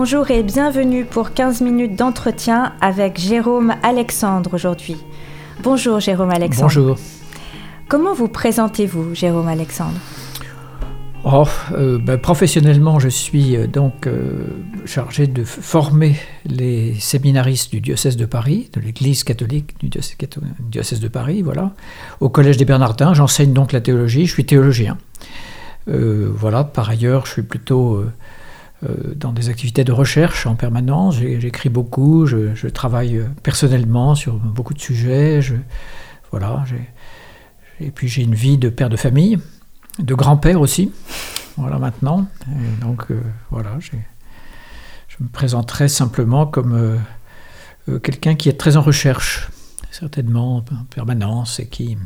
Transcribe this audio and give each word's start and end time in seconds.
Bonjour 0.00 0.30
et 0.30 0.44
bienvenue 0.44 1.04
pour 1.04 1.34
15 1.34 1.60
minutes 1.60 1.96
d'entretien 1.96 2.72
avec 2.80 3.18
Jérôme 3.18 3.74
Alexandre 3.82 4.54
aujourd'hui. 4.54 4.96
Bonjour 5.64 5.98
Jérôme 5.98 6.30
Alexandre. 6.30 6.68
Bonjour. 6.68 6.96
Comment 7.88 8.14
vous 8.14 8.28
présentez-vous 8.28 9.16
Jérôme 9.16 9.48
Alexandre? 9.48 9.98
Oh, 11.24 11.42
euh, 11.72 11.98
ben, 11.98 12.16
Professionnellement, 12.16 13.00
je 13.00 13.08
suis 13.08 13.56
euh, 13.56 13.66
donc 13.66 14.06
euh, 14.06 14.44
chargé 14.84 15.26
de 15.26 15.42
former 15.42 16.14
les 16.46 16.94
séminaristes 17.00 17.72
du 17.72 17.80
diocèse 17.80 18.16
de 18.16 18.24
Paris, 18.24 18.70
de 18.74 18.80
l'Église 18.80 19.24
catholique 19.24 19.80
du 19.80 19.88
diocèse, 19.88 21.00
de 21.00 21.08
Paris, 21.08 21.42
voilà, 21.42 21.72
au 22.20 22.28
Collège 22.28 22.56
des 22.56 22.64
Bernardins. 22.64 23.14
J'enseigne 23.14 23.52
donc 23.52 23.72
la 23.72 23.80
théologie, 23.80 24.26
je 24.26 24.32
suis 24.32 24.46
théologien. 24.46 24.96
voilà, 25.88 26.62
par 26.62 26.88
ailleurs, 26.88 27.26
je 27.26 27.32
suis 27.32 27.42
plutôt 27.42 28.04
dans 28.82 29.32
des 29.32 29.48
activités 29.48 29.82
de 29.82 29.92
recherche 29.92 30.46
en 30.46 30.54
permanence. 30.54 31.16
J'écris 31.16 31.68
beaucoup, 31.68 32.26
je, 32.26 32.68
travaille 32.68 33.18
euh, 33.18 33.26
personnellement 33.42 34.14
sur 34.14 34.34
beaucoup 34.34 34.74
de 34.74 34.80
sujets. 34.80 35.42
Je, 35.42 35.56
voilà, 36.30 36.64
et 37.80 37.90
puis 37.90 38.08
j'ai 38.08 38.22
une 38.22 38.34
vie 38.34 38.58
de 38.58 38.68
père 38.68 38.88
de 38.88 38.96
famille, 38.96 39.38
de 39.98 40.14
grand-père 40.14 40.60
aussi. 40.60 40.92
Voilà 41.56 41.78
maintenant. 41.78 42.28
donc 42.80 43.06
euh, 43.10 43.20
voilà, 43.50 43.78
je 43.80 43.96
me 45.20 45.28
présenterai 45.28 45.88
simplement 45.88 46.46
comme 46.46 47.00
quelqu'un 48.04 48.36
qui 48.36 48.48
est 48.48 48.58
très 48.58 48.76
en 48.76 48.82
recherche, 48.82 49.48
certainement 49.90 50.58
en 50.58 50.62
permanence, 50.94 51.58
et 51.58 51.66
qui 51.66 51.98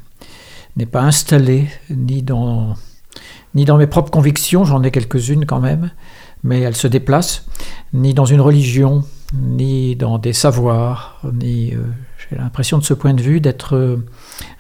n'est 0.77 0.87
pas 0.87 1.03
installé 1.03 1.69
ni 1.91 2.23
dans, 2.23 2.77
ni 3.55 3.67
dans 3.67 3.77
mes 3.77 3.87
propres 3.87 4.11
convictions, 4.11 4.65
j'en 4.65 4.83
ai 4.83 4.91
quelques-unes 4.91 5.45
quand 5.45 5.61
même, 5.61 5.91
mais 6.45 6.61
elle 6.61 6.77
se 6.77 6.89
déplace, 6.89 7.47
ni 7.93 8.15
dans 8.15 8.25
une 8.25 8.41
religion, 8.41 9.05
ni 9.35 9.97
dans 9.97 10.19
des 10.19 10.33
savoirs, 10.33 11.21
ni... 11.33 11.75
Euh, 11.75 11.79
j'ai 12.31 12.39
l'impression 12.39 12.79
de 12.79 12.85
ce 12.85 12.95
point 12.95 13.15
de 13.15 13.21
vue 13.21 13.41
d'être 13.41 13.77
euh, 13.77 14.07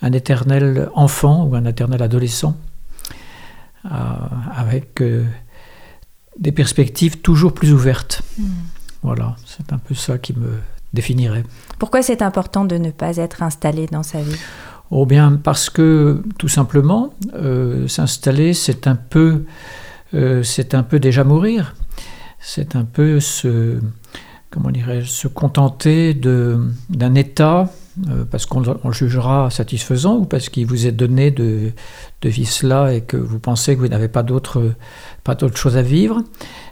un 0.02 0.12
éternel 0.12 0.90
enfant 0.94 1.44
ou 1.44 1.54
un 1.54 1.64
éternel 1.64 2.02
adolescent, 2.02 2.56
euh, 3.86 3.88
avec 4.54 5.02
des 6.38 6.52
perspectives 6.52 7.20
toujours 7.20 7.54
plus 7.54 7.72
ouvertes. 7.72 8.22
Hmm. 8.38 8.44
Voilà, 9.02 9.36
c'est 9.46 9.72
un 9.72 9.78
peu 9.78 9.94
ça 9.94 10.18
qui 10.18 10.34
me 10.34 10.58
définirait. 10.92 11.44
Pourquoi 11.78 12.02
c'est 12.02 12.20
important 12.20 12.64
de 12.64 12.76
ne 12.76 12.90
pas 12.90 13.16
être 13.16 13.42
installé 13.42 13.86
dans 13.86 14.02
sa 14.02 14.20
vie? 14.20 14.36
Oh 14.90 15.06
bien, 15.06 15.40
parce 15.42 15.70
que 15.70 16.22
tout 16.38 16.48
simplement, 16.48 17.14
s'installer, 17.86 18.52
c'est 18.52 18.86
un 18.86 18.96
peu 18.96 19.44
euh, 20.14 20.42
c'est 20.42 20.74
un 20.74 20.82
peu 20.82 20.98
déjà 20.98 21.24
mourir. 21.24 21.74
C'est 22.40 22.76
un 22.76 22.84
peu 22.84 23.20
se, 23.20 23.78
comment 24.50 24.70
se 25.04 25.28
contenter 25.28 26.14
d'un 26.14 27.14
état 27.14 27.70
euh, 28.08 28.24
parce 28.24 28.46
qu'on 28.46 28.60
le 28.60 28.92
jugera 28.92 29.50
satisfaisant 29.50 30.16
ou 30.16 30.24
parce 30.24 30.48
qu'il 30.48 30.66
vous 30.66 30.86
est 30.86 30.92
donné 30.92 31.30
de, 31.30 31.72
de 32.22 32.28
vivre 32.28 32.50
cela 32.50 32.94
et 32.94 33.02
que 33.02 33.16
vous 33.16 33.38
pensez 33.38 33.76
que 33.76 33.80
vous 33.80 33.88
n'avez 33.88 34.08
pas 34.08 34.22
d'autre 34.22 34.72
chose 35.54 35.76
à 35.76 35.82
vivre. 35.82 36.22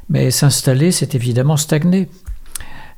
Mais 0.08 0.30
s'installer, 0.30 0.90
c'est 0.92 1.14
évidemment 1.14 1.56
stagner. 1.56 2.08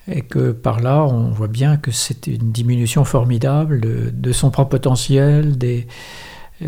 Et 0.09 0.23
que 0.23 0.51
par 0.51 0.81
là, 0.81 1.05
on 1.05 1.31
voit 1.31 1.49
bien 1.49 1.77
que 1.77 1.93
c'est 1.93 2.27
une 2.27 2.51
diminution 2.51 3.05
formidable 3.05 3.81
de, 3.81 4.33
son 4.33 4.51
propre 4.51 4.71
potentiel, 4.71 5.57
des, 5.57 5.87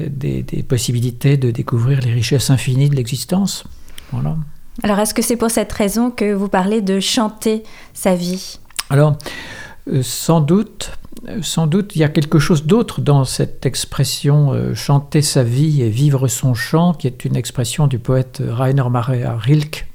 des, 0.08 0.42
possibilités 0.62 1.36
de 1.36 1.50
découvrir 1.50 2.00
les 2.00 2.12
richesses 2.12 2.50
infinies 2.50 2.88
de 2.88 2.96
l'existence. 2.96 3.64
Voilà. 4.12 4.36
Alors, 4.82 4.98
est-ce 4.98 5.14
que 5.14 5.22
c'est 5.22 5.36
pour 5.36 5.50
cette 5.50 5.72
raison 5.72 6.10
que 6.10 6.32
vous 6.32 6.48
parlez 6.48 6.82
de 6.82 7.00
chanter 7.00 7.62
sa 7.92 8.14
vie? 8.14 8.58
Alors, 8.90 9.16
euh, 9.92 10.02
sans 10.02 10.40
doute, 10.40 10.92
euh, 11.28 11.40
sans 11.42 11.66
doute, 11.66 11.94
il 11.94 12.00
y 12.00 12.04
a 12.04 12.08
quelque 12.08 12.38
chose 12.38 12.64
d'autre 12.64 13.00
dans 13.00 13.24
cette 13.24 13.66
expression 13.66 14.52
euh, 14.52 14.74
chanter 14.74 15.22
sa 15.22 15.44
vie 15.44 15.82
et 15.82 15.90
vivre 15.90 16.26
son 16.26 16.54
chant, 16.54 16.92
qui 16.92 17.06
est 17.06 17.24
une 17.24 17.36
expression 17.36 17.86
du 17.86 17.98
poète 17.98 18.42
Rainer 18.46 18.88
Maria 18.90 19.36
Rilke. 19.36 19.86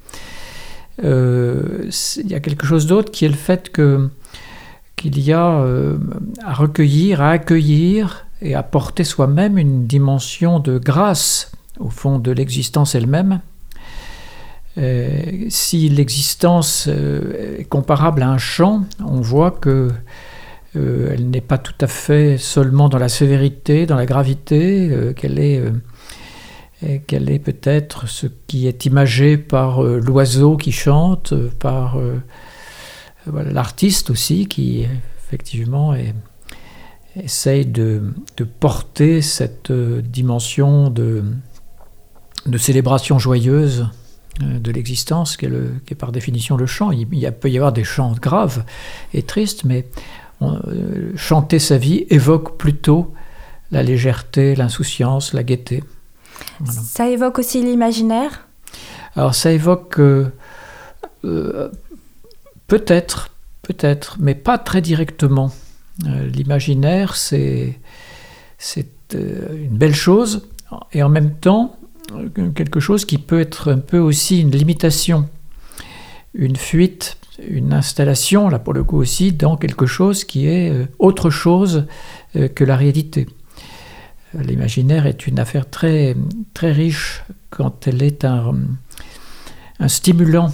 il 1.01 2.27
y 2.27 2.35
a 2.35 2.39
quelque 2.39 2.65
chose 2.65 2.85
d'autre 2.85 3.11
qui 3.11 3.25
est 3.25 3.29
le 3.29 3.35
fait 3.35 3.69
que 3.69 4.09
qu'il 4.95 5.17
y 5.17 5.31
a 5.31 5.63
à 6.43 6.53
recueillir, 6.53 7.21
à 7.21 7.29
accueillir 7.29 8.27
et 8.41 8.55
à 8.55 8.63
porter 8.63 9.03
soi-même 9.03 9.57
une 9.57 9.85
dimension 9.85 10.59
de 10.59 10.77
grâce 10.77 11.51
au 11.79 11.89
fond 11.89 12.19
de 12.19 12.31
l'existence 12.31 12.95
elle-même. 12.95 13.41
Euh, 14.77 15.47
si 15.49 15.89
l'existence 15.89 16.87
euh, 16.87 17.57
est 17.59 17.65
comparable 17.65 18.21
à 18.21 18.29
un 18.29 18.37
chant, 18.37 18.85
on 19.03 19.19
voit 19.19 19.51
que 19.51 19.89
euh, 20.75 21.11
elle 21.11 21.29
n'est 21.29 21.41
pas 21.41 21.57
tout 21.57 21.73
à 21.81 21.87
fait 21.87 22.37
seulement 22.37 22.87
dans 22.87 22.99
la 22.99 23.09
sévérité, 23.09 23.85
dans 23.85 23.95
la 23.95 24.05
gravité, 24.05 25.13
qu'elle 25.15 25.39
est, 25.39 25.63
qu'elle 27.07 27.29
est 27.29 27.39
peut-être 27.39 28.07
ce 28.07 28.27
qui 28.47 28.67
est 28.67 28.85
imagé 28.85 29.37
par 29.37 29.81
l'oiseau 29.81 30.55
qui 30.57 30.71
chante, 30.71 31.33
par 31.59 31.97
l'artiste 33.25 34.11
aussi 34.11 34.47
qui 34.47 34.85
effectivement 35.17 35.95
est, 35.95 36.13
essaye 37.15 37.65
de, 37.65 38.13
porter 38.59 39.21
cette 39.21 39.71
euh, 39.71 40.01
dimension 40.01 40.89
de, 40.89 41.23
de 42.45 42.57
célébration 42.57 43.19
joyeuse 43.19 43.87
euh, 44.41 44.59
de 44.59 44.71
l'existence, 44.71 45.37
qui, 45.37 45.45
est 45.45 45.95
par 45.95 46.11
définition 46.11 46.57
le 46.57 46.65
chant. 46.65 46.91
Il, 46.91 47.07
peut 47.07 47.49
y 47.49 47.57
avoir 47.57 47.73
des 47.73 47.83
chants 47.83 48.13
graves 48.13 48.63
et 49.13 49.23
tristes, 49.23 49.63
mais 49.63 49.87
euh, 50.41 51.11
chanter 51.15 51.59
sa 51.59 51.77
vie 51.77 52.05
évoque 52.09 52.57
plutôt 52.57 53.13
la 53.71 53.83
légèreté, 53.83 54.55
l'insouciance, 54.55 55.33
la 55.33 55.43
gaieté. 55.43 55.83
Ça 56.65 57.07
évoque 57.09 57.39
aussi 57.39 57.61
l'imaginaire? 57.61 58.47
Alors 59.15 59.35
ça 59.35 59.51
évoque 59.51 59.99
peut-être, 62.67 63.29
peut-être, 63.61 64.17
mais 64.19 64.35
pas 64.35 64.57
très 64.57 64.81
directement. 64.81 65.51
Euh, 66.07 66.27
l'imaginaire, 66.27 67.15
c'est 67.15 67.79
euh, 69.15 69.65
une 69.65 69.77
belle 69.77 69.95
chose 69.95 70.47
et 70.93 71.03
en 71.03 71.09
même 71.09 71.35
temps 71.35 71.77
euh, 72.13 72.29
quelque 72.51 72.79
chose 72.79 73.05
qui 73.05 73.17
peut 73.17 73.39
être 73.39 73.71
un 73.71 73.79
peu 73.79 73.97
aussi 73.97 74.39
une 74.41 74.51
limitation, 74.51 75.27
une 76.33 76.55
fuite, 76.55 77.17
une 77.47 77.73
installation, 77.73 78.49
là 78.49 78.59
pour 78.59 78.73
le 78.73 78.83
coup 78.83 78.97
aussi, 78.97 79.33
dans 79.33 79.57
quelque 79.57 79.85
chose 79.85 80.23
qui 80.23 80.47
est 80.47 80.87
autre 80.99 81.29
chose 81.29 81.85
que 82.33 82.63
la 82.63 82.75
réalité. 82.75 83.27
L'imaginaire 84.33 85.05
est 85.05 85.25
une 85.25 85.39
affaire 85.39 85.69
très, 85.69 86.15
riche 86.61 87.23
quand 87.49 87.87
elle 87.87 88.03
est 88.03 88.25
un 88.25 88.53
stimulant 89.87 90.51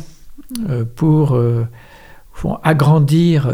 pour 0.96 1.40
agrandir 2.62 3.52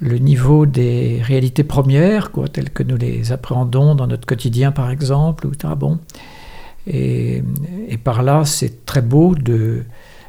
le 0.00 0.18
niveau 0.18 0.66
des 0.66 1.20
réalités 1.22 1.64
premières, 1.64 2.30
quoi, 2.30 2.48
telles 2.48 2.70
que 2.70 2.82
nous 2.82 2.96
les 2.96 3.32
appréhendons 3.32 3.94
dans 3.94 4.06
notre 4.06 4.26
quotidien 4.26 4.72
par 4.72 4.90
exemple, 4.90 5.46
ou 5.46 5.52
bon? 5.76 5.98
Et, 6.86 7.42
par 8.02 8.22
là, 8.22 8.44
c'est 8.44 8.84
très 8.84 9.02
beau 9.02 9.34
de 9.34 9.84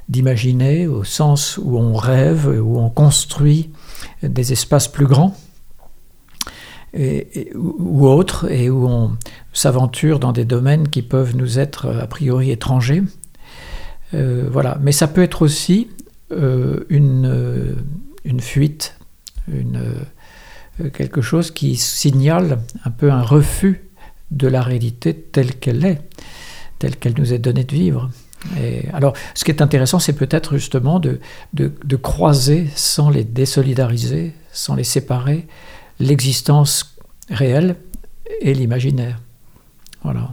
d'imaginer 0.08 0.86
au 0.86 1.04
sens 1.04 1.58
où 1.62 1.78
on 1.78 1.96
rêve, 1.96 2.48
où 2.64 2.78
on 2.80 2.92
construit 2.92 3.72
des 4.22 4.54
espaces 4.54 4.88
plus 4.88 5.08
grands 5.08 5.36
et, 6.94 7.52
ou 7.56 8.08
autres, 8.08 8.50
et 8.52 8.70
où 8.70 8.88
on 8.88 9.18
s'aventure 9.52 10.20
dans 10.20 10.32
des 10.32 10.46
domaines 10.46 10.88
qui 10.90 11.02
peuvent 11.02 11.36
nous 11.36 11.58
être 11.58 11.88
a 11.88 12.06
priori 12.06 12.52
étrangers. 12.52 13.02
Euh, 14.14 14.48
voilà. 14.52 14.78
Mais 14.80 14.92
ça 14.92 15.08
peut 15.08 15.24
être 15.24 15.42
aussi 15.42 15.90
euh, 16.32 16.86
une, 16.90 17.76
une 18.24 18.40
fuite 18.40 18.96
une, 19.48 19.78
euh, 20.82 20.90
quelque 20.90 21.22
chose 21.22 21.52
qui 21.52 21.76
signale 21.76 22.60
un 22.84 22.92
peu 22.92 23.12
un 23.12 23.22
refus 23.22 23.90
de 24.32 24.48
la 24.48 24.62
réalité 24.62 25.14
telle 25.14 25.56
qu'elle 25.56 25.86
est, 25.86 26.02
telle 26.80 26.98
qu'elle 26.98 27.14
nous 27.18 27.34
est 27.34 27.40
donnée 27.40 27.64
de 27.64 27.74
vivre. 27.74 28.10
Et 28.60 28.88
alors, 28.94 29.14
ce 29.34 29.44
qui 29.44 29.52
est 29.52 29.62
intéressant, 29.62 30.00
c'est 30.00 30.14
peut-être 30.14 30.58
justement 30.58 31.00
de, 31.00 31.20
de, 31.54 31.96
croiser, 31.96 32.68
sans 32.76 33.10
les 33.10 33.24
désolidariser, 33.24 34.34
sans 34.52 34.76
les 34.76 34.84
séparer, 34.84 35.48
l'existence 36.00 36.96
réelle 37.30 37.76
et 38.42 38.54
l'imaginaire. 38.54 39.20
Voilà. 40.04 40.32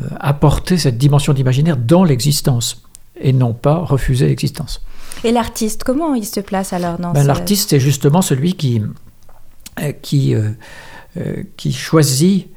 Euh, 0.00 0.08
apporter 0.20 0.76
cette 0.76 0.98
dimension 0.98 1.32
d'imaginaire 1.32 1.76
dans 1.76 2.04
l'existence 2.04 2.82
et 3.20 3.32
non 3.32 3.52
pas 3.52 3.78
refuser 3.78 4.28
l'existence. 4.28 4.84
Et 5.22 5.32
l'artiste, 5.32 5.84
comment 5.84 6.14
il 6.14 6.24
se 6.24 6.40
place 6.40 6.72
alors 6.72 6.98
dans 6.98 7.12
ben, 7.12 7.26
L'artiste, 7.26 7.70
c'est 7.70 7.80
justement 7.80 8.22
celui 8.22 8.54
qui, 8.54 8.82
euh, 9.80 9.92
qui, 9.92 10.34
euh, 10.34 10.50
euh, 11.16 11.42
qui 11.56 11.72
choisit 11.72 12.48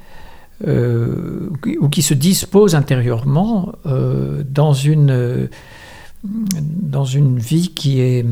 ou 0.66 1.88
qui 1.88 2.02
se 2.02 2.14
dispose 2.14 2.74
intérieurement 2.74 3.72
dans 3.84 4.72
une 4.72 5.48
dans 6.24 7.04
une 7.04 7.38
vie 7.38 7.68
qui 7.68 8.00
est, 8.00 8.26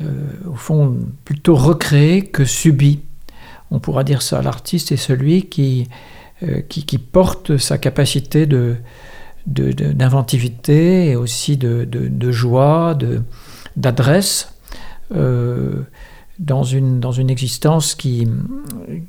au 0.00 0.54
fond, 0.54 0.96
plutôt 1.26 1.56
recréée 1.56 2.24
que 2.24 2.46
subie. 2.46 3.00
On 3.70 3.80
pourra 3.80 4.02
dire 4.02 4.22
ça. 4.22 4.40
L'artiste 4.40 4.92
est 4.92 4.96
celui 4.96 5.50
qui, 5.50 5.88
qui, 6.70 6.96
porte 6.96 7.58
sa 7.58 7.76
capacité 7.76 8.46
de, 8.46 8.76
d'inventivité 9.46 11.10
et 11.10 11.16
aussi 11.16 11.56
de, 11.56 11.84
de 11.84 12.32
joie, 12.32 12.96
d'adresse 13.76 14.52
dans 16.38 16.62
une, 16.62 17.00
dans 17.00 17.12
une 17.12 17.30
existence 17.30 17.94
qui, 17.94 18.28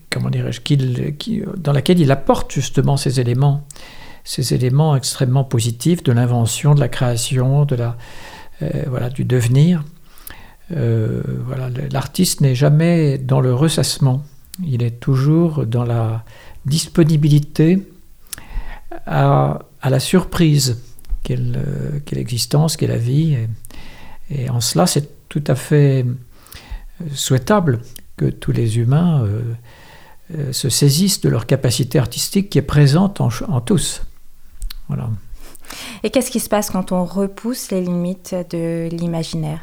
comment 0.09 0.29
dirais-je, 0.29 0.61
qui, 0.61 1.43
dans 1.57 1.73
laquelle 1.73 1.99
il 1.99 2.11
apporte 2.11 2.51
justement 2.51 2.97
ces 2.97 3.19
éléments, 3.19 3.67
ces 4.23 4.53
éléments 4.53 4.95
extrêmement 4.95 5.43
positifs 5.43 6.03
de 6.03 6.11
l'invention, 6.11 6.73
de 6.73 6.79
la 6.79 6.87
création, 6.87 7.65
de 7.65 7.75
la, 7.75 7.97
euh, 8.61 8.83
voilà, 8.87 9.09
du 9.09 9.25
devenir. 9.25 9.83
Euh, 10.71 11.21
voilà, 11.45 11.69
l'artiste 11.91 12.41
n'est 12.41 12.55
jamais 12.55 13.17
dans 13.17 13.39
le 13.39 13.53
ressassement, 13.53 14.23
il 14.65 14.83
est 14.83 14.99
toujours 14.99 15.65
dans 15.65 15.85
la 15.85 16.23
disponibilité 16.65 17.87
à, 19.05 19.59
à 19.81 19.89
la 19.89 19.99
surprise 19.99 20.81
qu'est 21.23 21.39
l'existence, 22.11 22.77
qu'est 22.77 22.87
la 22.87 22.97
vie. 22.97 23.33
Et, 24.29 24.43
et 24.43 24.49
en 24.49 24.61
cela, 24.61 24.87
c'est 24.87 25.27
tout 25.29 25.43
à 25.47 25.55
fait 25.55 26.05
souhaitable 27.13 27.79
que 28.17 28.25
tous 28.25 28.51
les 28.51 28.79
humains 28.79 29.23
euh, 29.23 29.41
euh, 30.35 30.51
se 30.51 30.69
saisissent 30.69 31.21
de 31.21 31.29
leur 31.29 31.45
capacité 31.45 31.99
artistique 31.99 32.49
qui 32.49 32.57
est 32.57 32.63
présente 32.63 33.21
en, 33.21 33.61
tous. 33.61 34.01
Voilà. 34.87 35.09
Et 36.03 36.09
qu'est-ce 36.09 36.31
qui 36.31 36.39
se 36.39 36.49
passe 36.49 36.69
quand 36.69 36.91
on 36.91 37.05
repousse 37.05 37.71
les 37.71 37.81
limites 37.81 38.35
de 38.49 38.89
l'imaginaire? 38.89 39.61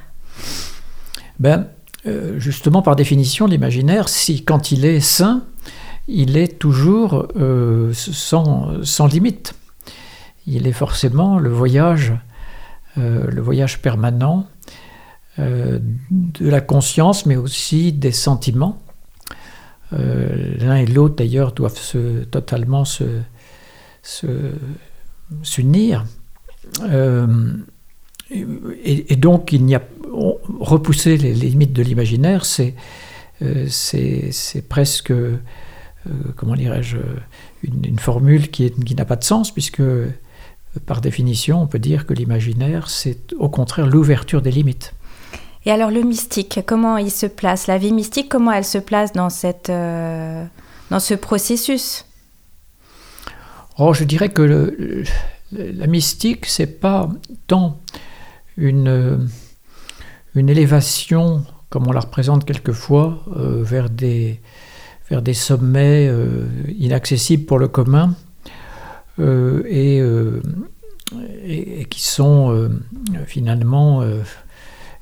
Ben, 1.38 1.66
euh, 2.06 2.38
Justement, 2.38 2.82
par 2.82 2.96
définition, 2.96 3.46
l'imaginaire, 3.46 4.08
si 4.08 4.44
quand 4.44 4.70
il 4.70 4.84
est 4.84 5.00
sain, 5.00 5.44
il 6.06 6.36
est 6.36 6.58
toujours 6.58 7.28
sans, 7.94 8.84
sans, 8.84 9.06
limite. 9.06 9.54
Il 10.46 10.66
est 10.66 10.72
forcément 10.72 11.38
le 11.38 11.50
voyage, 11.50 12.12
le 12.96 13.40
voyage 13.40 13.80
permanent 13.80 14.46
euh, 15.40 15.80
de 15.80 16.48
la 16.48 16.60
conscience, 16.60 17.26
mais 17.26 17.34
aussi 17.34 17.92
des 17.92 18.12
sentiments. 18.12 18.80
Euh, 19.92 20.54
l'un 20.60 20.76
et 20.76 20.86
l'autre, 20.86 21.16
d'ailleurs, 21.16 21.50
doivent 21.52 21.76
totalement 22.30 22.84
s'unir. 25.42 26.04
Euh, 26.84 27.52
et, 28.30 29.16
donc, 29.16 29.52
il 29.52 29.64
n'y 29.64 29.74
a 29.74 29.82
repousser 30.60 31.16
les, 31.16 31.34
limites 31.34 31.72
de 31.72 31.82
l'imaginaire, 31.82 32.44
c'est 32.46 32.74
presque, 34.68 35.12
comment 36.36 36.54
dirais-je, 36.54 36.98
une, 37.64 37.98
formule 37.98 38.50
qui 38.52 38.94
n'a 38.96 39.04
pas 39.04 39.16
de 39.16 39.24
sens, 39.24 39.50
puisque 39.52 39.82
par 40.86 41.00
définition, 41.00 41.62
on 41.62 41.66
peut 41.66 41.78
dire 41.78 42.06
que 42.06 42.14
l'imaginaire, 42.14 42.88
c'est 42.88 43.32
au 43.38 43.48
contraire 43.48 43.86
l'ouverture 43.86 44.42
des 44.42 44.50
limites. 44.50 44.94
Et 45.66 45.70
alors 45.70 45.90
le 45.90 46.02
mystique, 46.02 46.60
comment 46.66 46.98
il 46.98 47.10
se 47.10 47.26
place? 47.26 47.66
La 47.66 47.78
vie 47.78 47.92
mystique, 47.92 48.28
comment 48.28 48.52
elle 48.52 48.64
se 48.64 48.78
place 48.78 49.12
dans, 49.12 49.30
cette, 49.30 49.70
euh, 49.70 50.44
dans 50.90 51.00
ce 51.00 51.14
processus? 51.14 52.04
Oh, 53.78 53.94
Je 53.94 54.04
dirais 54.04 54.28
que 54.28 54.42
le, 54.42 55.04
la 55.52 55.86
mystique, 55.86 56.46
c'est 56.46 56.80
pas 56.80 57.08
tant 57.46 57.80
une, 58.56 59.26
une 60.34 60.48
élévation, 60.50 61.44
comme 61.70 61.86
on 61.88 61.92
la 61.92 62.00
représente 62.00 62.44
quelquefois, 62.44 63.24
euh, 63.36 63.62
vers, 63.62 63.88
des, 63.88 64.40
vers 65.08 65.22
des 65.22 65.34
sommets 65.34 66.06
euh, 66.08 66.46
inaccessibles 66.78 67.46
pour 67.46 67.58
le 67.58 67.68
commun, 67.68 68.14
et, 69.18 70.02
et, 71.44 71.84
qui 71.84 72.02
sont 72.02 72.70
finalement 73.26 74.02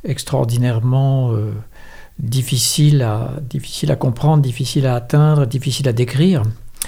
extraordinairement 0.05 1.33
euh, 1.33 1.53
difficile, 2.19 3.03
à, 3.03 3.97
comprendre, 3.97 4.43
difficile 4.43 4.87
à 4.87 4.95
atteindre, 4.95 5.47
difficile 5.47 5.89
à 5.89 5.93
décrire. 5.93 6.43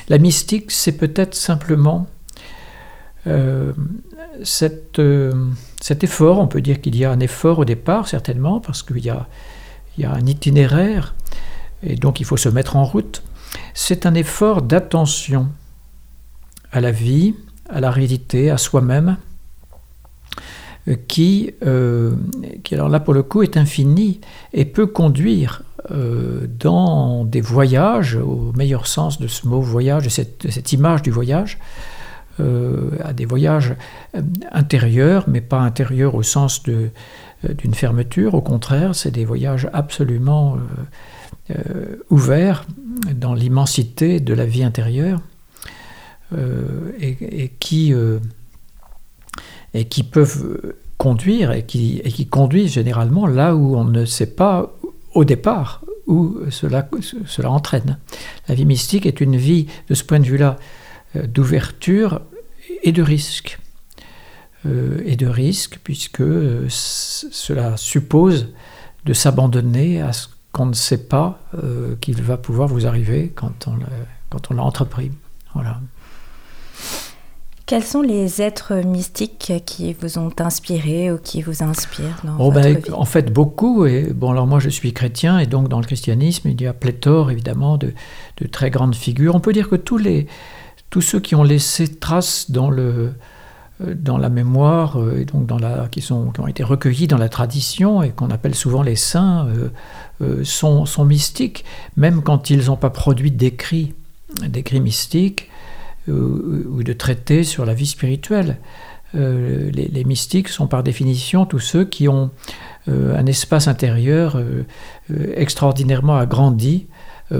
La 0.09 0.19
mystique, 0.19 0.71
c'est 0.71 0.97
peut-être 0.97 1.35
simplement 1.35 2.07
euh, 3.27 3.73
euh, 4.99 5.33
cet 5.81 6.05
effort, 6.05 6.39
on 6.41 6.47
peut 6.47 6.61
dire 6.61 6.81
qu'il 6.81 6.97
y 6.97 7.05
a 7.05 7.11
un 7.11 7.21
effort 7.21 7.61
au 7.61 7.65
départ, 7.65 8.09
certainement, 8.09 8.61
parce 8.61 8.83
qu'il 8.83 9.05
y 9.05 9.11
a 9.11 9.27
un 10.05 10.27
itinéraire, 10.27 11.15
et 11.83 11.97
donc 11.97 12.21
il 12.21 12.27
faut 12.27 12.37
se 12.37 12.49
mettre 12.49 12.77
en 12.77 12.85
route. 12.85 13.23
C'est 13.73 14.07
un 14.07 14.15
effort 14.15 14.63
d'attention 14.63 15.49
à 16.75 16.81
la 16.81 16.91
vie, 16.91 17.35
à 17.71 17.81
la 17.81 17.93
réalité, 17.93 18.51
à 18.51 18.59
soi-même, 18.59 19.17
qui, 21.09 21.55
euh, 21.65 22.11
qui, 22.65 22.75
alors 22.75 22.89
là 22.89 23.01
pour 23.01 23.15
le 23.15 23.23
coup, 23.23 23.43
est 23.43 23.57
infini 23.57 24.21
et 24.53 24.65
peut 24.65 24.89
conduire 24.89 25.63
euh, 25.93 26.47
dans 26.59 27.25
des 27.25 27.41
voyages, 27.41 28.17
au 28.17 28.53
meilleur 28.57 28.89
sens 28.89 29.21
de 29.21 29.29
ce 29.29 29.47
mot 29.47 29.61
voyage, 29.61 30.03
de 30.03 30.09
cette, 30.09 30.73
image 30.73 31.03
du 31.03 31.13
voyage, 31.13 31.59
euh, 32.41 32.91
à 33.05 33.13
des 33.13 33.25
voyages 33.25 33.77
intérieurs, 34.51 35.27
mais 35.29 35.41
pas 35.41 35.61
intérieurs 35.61 36.17
au 36.17 36.25
sens 36.25 36.65
d'une 36.65 37.75
fermeture, 37.75 38.35
au 38.35 38.43
contraire, 38.43 38.97
c'est 38.97 39.13
des 39.13 39.25
voyages 39.25 39.69
absolument 39.73 40.59
ouverts 42.11 42.65
dans 43.15 43.35
l'immensité 43.35 44.19
de 44.19 44.35
la 44.35 44.47
vie 44.47 44.65
intérieure 44.65 45.21
et, 46.33 47.43
et, 47.45 47.49
qui 47.61 47.93
et 49.75 49.85
qui 49.85 50.03
peuvent 50.03 50.75
conduire 50.99 51.53
et 51.53 51.65
qui, 51.65 52.01
et 52.05 52.11
qui 52.11 52.27
conduisent 52.27 52.73
généralement 52.73 53.27
là 53.27 53.55
où 53.55 53.77
on 53.77 53.85
ne 53.85 54.05
sait 54.05 54.35
pas 54.35 54.73
au 55.15 55.25
départ 55.25 55.83
où 56.07 56.39
cela, 56.51 56.89
cela 57.27 57.51
entraîne. 57.51 57.99
La 58.49 58.55
vie 58.55 58.67
mystique 58.67 59.07
est 59.07 59.21
une 59.21 59.37
vie, 59.37 59.67
de 59.89 59.95
ce 59.95 60.05
point 60.05 60.21
de 60.21 60.27
vue-là, 60.27 60.57
euh, 61.17 61.27
d'ouverture 61.27 62.21
et 62.83 62.93
de 62.93 63.03
risque. 63.03 63.59
Euh, 64.67 65.03
et 65.05 65.17
de 65.17 65.27
risque, 65.27 65.81
puisque 65.85 66.21
euh, 66.21 66.67
cela 66.69 67.77
suppose 67.77 68.49
de 69.05 69.13
s'abandonner 69.13 70.01
à 70.01 70.13
ce 70.13 70.29
qu'on 70.53 70.67
ne 70.67 70.75
sait 70.75 71.07
pas 71.09 71.41
qu'il 72.01 72.23
va 72.23 72.37
pouvoir 72.37 72.69
vous 72.69 72.87
arriver 72.87 73.33
quand 73.35 73.67
on 73.69 74.55
l'a 74.55 74.63
entrepris. 74.63 75.11
Voilà. 75.53 75.81
Quels 77.67 77.83
sont 77.83 78.03
les 78.03 78.43
êtres 78.43 78.75
mystiques 78.85 79.53
qui 79.65 79.95
vous 79.95 80.19
ont 80.19 80.31
inspiré 80.39 81.11
ou 81.11 81.17
qui 81.17 81.41
vous 81.41 81.63
inspirent 81.63 82.21
dans 82.23 82.35
oh 82.39 82.51
votre 82.51 82.61
ben, 82.61 82.77
vie 82.77 82.91
En 82.93 83.07
fait, 83.07 83.33
beaucoup. 83.33 83.87
Et 83.87 84.13
bon, 84.13 84.33
alors 84.33 84.47
moi, 84.47 84.59
je 84.61 84.69
suis 84.69 84.93
chrétien 84.93 85.39
et 85.39 85.47
donc 85.47 85.69
dans 85.69 85.81
le 85.81 85.87
christianisme, 85.87 86.49
il 86.51 86.61
y 86.61 86.67
a 86.67 86.75
pléthore 86.75 87.31
évidemment 87.31 87.79
de, 87.79 87.95
de 88.37 88.47
très 88.47 88.69
grandes 88.69 88.95
figures. 88.95 89.35
On 89.35 89.41
peut 89.41 89.55
dire 89.55 89.71
que 89.71 89.77
tous 89.77 89.97
les 89.97 90.27
tous 90.91 91.01
ceux 91.01 91.21
qui 91.21 91.35
ont 91.35 91.43
laissé 91.43 91.89
trace 91.89 92.51
dans 92.51 92.71
le 92.71 93.15
euh, 93.81 93.95
dans 93.95 94.19
la 94.19 94.29
mémoire 94.29 95.01
euh, 95.01 95.21
et 95.21 95.25
donc 95.25 95.47
dans 95.47 95.59
la, 95.59 95.89
qui, 95.91 96.03
sont, 96.03 96.31
qui 96.31 96.41
ont 96.41 96.47
été 96.47 96.63
recueillis 96.63 97.09
dans 97.09 97.19
la 97.19 97.29
tradition 97.29 98.03
et 98.03 98.11
qu'on 98.11 98.31
appelle 98.31 98.55
souvent 98.55 98.83
les 98.83 98.95
saints 98.95 99.49
euh, 100.21 100.45
sont, 100.45 100.87
sont 100.87 101.05
mystiques, 101.05 101.65
même 101.97 102.23
quand 102.23 102.51
ils 102.51 102.67
n'ont 102.67 102.77
pas 102.77 102.91
produit 102.91 103.33
d'écrits, 103.33 103.95
d'écrits 104.47 104.81
mystiques 104.81 105.51
ou 106.09 106.83
de 106.83 106.93
traiter 106.93 107.45
sur 107.45 107.65
la 107.65 107.75
vie 107.75 107.87
spirituelle. 107.87 108.59
Euh, 109.17 109.71
les, 109.71 110.05
mystiques 110.05 110.49
sont 110.49 110.67
par 110.67 110.83
définition 110.83 111.47
tous 111.47 111.61
ceux 111.61 111.85
qui 111.85 112.09
ont 112.09 112.31
euh, 112.89 113.17
un 113.17 113.27
espace 113.27 113.69
intérieur 113.69 114.37
euh, 114.37 114.65
extraordinairement 115.37 116.17
agrandi 116.17 116.87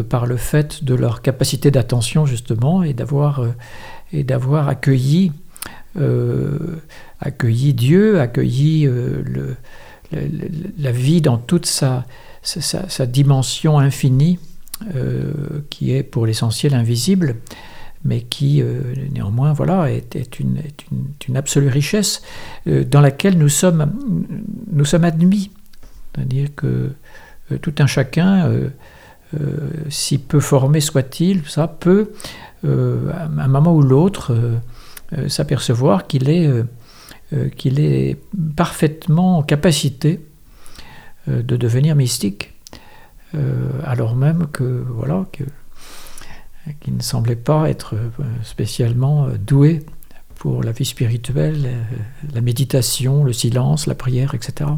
par 0.09 0.25
le 0.25 0.39
fait 0.39 0.83
de 0.83 0.95
leur 0.95 1.21
capacité 1.21 1.71
d'attention 1.71 2.25
justement 2.25 2.83
et 2.83 2.95
d'avoir 2.95 3.45
et 4.15 4.25
d'avoir 4.25 4.69
accueilli 4.69 5.31
accueilli 7.21 7.75
Dieu, 7.75 8.19
accueilli 8.19 8.89
la 10.11 10.91
vie 10.91 11.21
dans 11.21 11.37
toute 11.37 11.67
sa, 11.67 12.07
sa, 12.43 12.89
sa 12.89 13.07
dimension 13.07 13.79
infinie 13.79 14.39
qui 15.69 15.93
est 15.93 16.03
pour 16.03 16.25
l'essentiel 16.25 16.75
invisible 16.75 17.37
mais 18.05 18.21
qui 18.21 18.63
euh, 18.63 18.83
néanmoins 19.13 19.53
voilà, 19.53 19.91
est, 19.91 20.39
une, 20.39 20.61
une, 21.29 21.37
absolue 21.37 21.69
richesse 21.69 22.23
euh, 22.67 22.85
dans 22.85 23.01
laquelle 23.01 23.39
nous 23.39 23.49
sommes, 23.49 23.93
nous 24.71 24.85
sommes 24.85 25.05
admis. 25.05 25.51
C'est-à-dire 26.15 26.49
que 26.55 26.93
euh, 27.51 27.59
tout 27.59 27.75
un 27.79 27.87
chacun, 27.87 28.51
si 29.89 30.19
peu 30.19 30.39
formé 30.39 30.81
soit-il, 30.81 31.45
ça 31.49 31.67
peut, 31.67 32.13
à 32.63 33.25
un 33.25 33.49
moment 33.49 33.75
ou 33.75 33.83
l'autre, 33.83 34.61
s'apercevoir 35.27 36.07
qu'il 36.07 36.31
est 36.31 36.49
qu'il 37.57 37.81
est 37.81 38.17
parfaitement 38.55 39.39
en 39.39 39.43
capacité 39.43 40.21
de 41.27 41.57
devenir 41.57 41.97
mystique, 41.97 42.53
alors 43.83 44.15
même 44.15 44.47
que 44.53 44.85
voilà 44.89 45.27
que 45.33 45.43
qu'il 46.81 46.97
ne 46.97 47.03
semblait 47.03 47.37
pas 47.37 47.69
être 47.69 47.95
spécialement 48.43 49.29
doué 49.39 49.85
pour 50.37 50.63
la 50.63 50.73
vie 50.73 50.85
spirituelle, 50.85 51.71
la 52.33 52.41
méditation, 52.41 53.25
le 53.25 53.33
silence, 53.33 53.87
la 53.87 53.95
prière, 53.95 54.35
etc. 54.35 54.71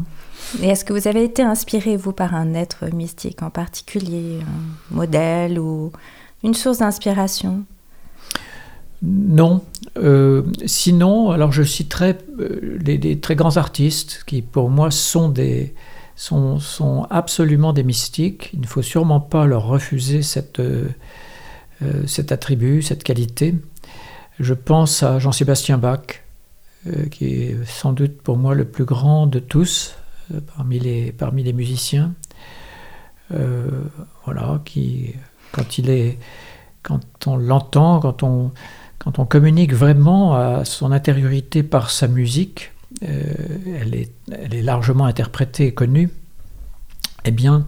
Et 0.61 0.67
est-ce 0.67 0.85
que 0.85 0.93
vous 0.93 1.07
avez 1.07 1.23
été 1.23 1.41
inspiré, 1.41 1.97
vous, 1.97 2.13
par 2.13 2.33
un 2.35 2.53
être 2.53 2.85
mystique 2.93 3.43
en 3.43 3.49
particulier, 3.49 4.39
un 4.41 4.95
modèle 4.95 5.59
ou 5.59 5.91
une 6.43 6.53
source 6.53 6.79
d'inspiration? 6.79 7.65
Non. 9.01 9.61
Euh, 9.97 10.43
sinon, 10.65 11.31
alors 11.31 11.51
je 11.51 11.63
citerai 11.63 12.17
euh, 12.39 12.77
des 12.79 13.19
très 13.19 13.35
grands 13.35 13.57
artistes 13.57 14.23
qui, 14.25 14.41
pour 14.41 14.69
moi, 14.69 14.89
sont, 14.89 15.29
des, 15.29 15.75
sont, 16.15 16.59
sont 16.59 17.05
absolument 17.09 17.73
des 17.73 17.83
mystiques. 17.83 18.51
Il 18.53 18.61
ne 18.61 18.67
faut 18.67 18.81
sûrement 18.81 19.19
pas 19.19 19.45
leur 19.45 19.67
refuser 19.67 20.21
cette, 20.21 20.59
euh, 20.59 20.87
cet 22.07 22.31
attribut, 22.31 22.81
cette 22.81 23.03
qualité. 23.03 23.55
Je 24.39 24.53
pense 24.53 25.03
à 25.03 25.19
Jean-Sébastien 25.19 25.77
Bach, 25.77 26.23
qui 27.11 27.25
est 27.25 27.65
sans 27.65 27.93
doute 27.93 28.21
pour 28.21 28.37
moi 28.37 28.55
le 28.55 28.65
plus 28.65 28.85
grand 28.85 29.27
de 29.27 29.39
tous, 29.39 29.95
euh, 30.33 30.39
parmi, 30.55 30.79
les, 30.79 31.11
parmi 31.11 31.43
les 31.43 31.53
musiciens. 31.53 32.13
Euh, 33.33 33.69
voilà, 34.25 34.61
qui, 34.65 35.13
quand, 35.51 35.77
il 35.77 35.89
est, 35.89 36.17
quand 36.83 37.01
on 37.27 37.37
l'entend, 37.37 37.99
quand 37.99 38.23
on, 38.23 38.51
quand 38.99 39.19
on 39.19 39.25
communique 39.25 39.73
vraiment 39.73 40.35
à 40.35 40.65
son 40.65 40.91
intériorité 40.91 41.63
par 41.63 41.91
sa 41.91 42.07
musique, 42.07 42.71
euh, 43.03 43.33
elle, 43.79 43.95
est, 43.95 44.11
elle 44.31 44.53
est 44.53 44.61
largement 44.61 45.05
interprétée 45.05 45.67
et 45.67 45.73
connue, 45.73 46.09
eh 47.25 47.31
bien, 47.31 47.65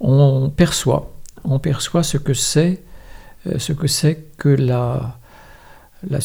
on 0.00 0.50
perçoit, 0.50 1.12
on 1.44 1.58
perçoit 1.58 2.02
ce 2.02 2.16
que 2.16 2.34
c'est, 2.34 2.82
ce 3.58 3.72
que 3.72 3.86
c'est 3.86 4.28
que 4.36 4.48
la, 4.48 5.18
la, 6.08 6.20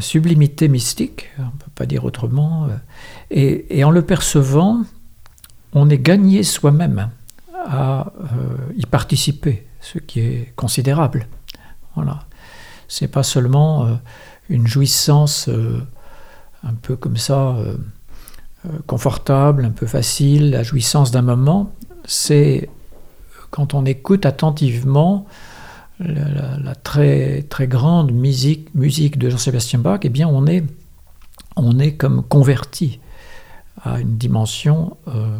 sublimité 0.00 0.68
mystique, 0.68 1.30
on 1.38 1.44
ne 1.44 1.50
peut 1.50 1.70
pas 1.74 1.86
dire 1.86 2.04
autrement, 2.04 2.68
et, 3.30 3.78
et 3.78 3.84
en 3.84 3.90
le 3.90 4.02
percevant, 4.02 4.84
on 5.72 5.90
est 5.90 5.98
gagné 5.98 6.42
soi-même 6.42 7.10
à 7.66 8.12
euh, 8.20 8.72
y 8.76 8.86
participer, 8.86 9.66
ce 9.80 9.98
qui 9.98 10.20
est 10.20 10.52
considérable. 10.56 11.26
Voilà. 11.94 12.20
C'est 12.88 13.08
pas 13.08 13.22
seulement 13.22 13.84
euh, 13.84 13.94
une 14.48 14.66
jouissance 14.66 15.48
euh, 15.48 15.82
un 16.64 16.74
peu 16.74 16.96
comme 16.96 17.16
ça, 17.16 17.56
confortable, 18.86 19.64
un 19.64 19.70
peu 19.70 19.86
facile, 19.86 20.50
la 20.50 20.62
jouissance 20.62 21.12
d'un 21.12 21.22
moment. 21.22 21.72
C'est 22.04 22.68
quand 23.50 23.74
on 23.74 23.84
écoute 23.84 24.26
attentivement 24.26 25.26
la, 26.00 26.74
très, 26.74 27.42
très 27.42 27.66
grande 27.66 28.12
musique, 28.12 28.74
musique 28.74 29.18
de 29.18 29.30
Jean-Sébastien 29.30 29.78
Bach, 29.78 30.00
eh 30.02 30.08
bien 30.08 30.28
on 30.28 30.46
est, 30.46 30.64
on 31.56 31.78
est 31.78 31.94
comme 31.94 32.22
converti 32.22 33.00
à 33.82 34.00
une 34.00 34.16
dimension, 34.16 34.96
euh, 35.08 35.38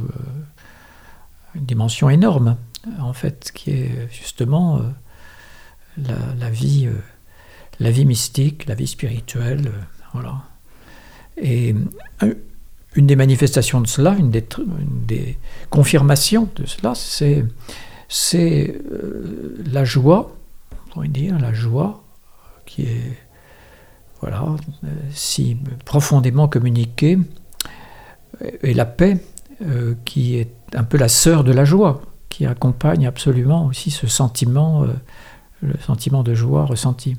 une 1.55 1.65
dimension 1.65 2.11
énorme, 2.11 2.57
en 3.01 3.13
fait, 3.13 3.51
qui 3.53 3.71
est 3.71 4.09
justement 4.11 4.79
euh, 4.79 6.13
la, 6.39 6.51
vie, 6.51 6.87
euh, 6.87 6.93
la 7.81 7.91
vie 7.91 8.05
mystique, 8.05 8.67
la 8.67 8.75
vie 8.75 8.87
spirituelle, 8.87 9.73
voilà. 10.13 10.43
Et 11.37 11.75
une 12.95 13.07
des 13.07 13.17
manifestations 13.17 13.81
de 13.81 13.87
cela, 13.87 14.17
une 14.19 14.31
des, 14.31 14.45
des 15.07 15.39
confirmations 15.71 16.49
de 16.57 16.67
cela, 16.67 16.95
c'est, 18.09 18.75
la 19.73 19.85
joie, 19.85 20.38
pourrait 20.99 21.09
dire, 21.09 21.39
la 21.39 21.53
joie 21.53 22.03
qui 22.67 22.83
est 22.83 23.17
voilà, 24.21 24.45
si 25.13 25.57
profondément 25.85 26.49
communiquée 26.49 27.19
et 28.65 28.75
la 28.75 28.85
paix, 28.85 29.19
euh, 29.63 29.95
qui 30.05 30.37
est 30.37 30.51
un 30.75 30.83
peu 30.83 30.99
la 30.99 31.07
sœur 31.07 31.45
de 31.45 31.53
la 31.53 31.65
joie, 31.65 32.03
qui 32.29 32.47
accompagne 32.47 33.07
absolument 33.07 33.67
aussi 33.67 33.93
ce 33.93 34.09
sentiment, 34.09 34.83
euh, 34.83 34.89
le 35.63 35.75
sentiment 35.79 36.25
de 36.25 36.35
joie 36.35 36.65
ressenti. 36.65 37.17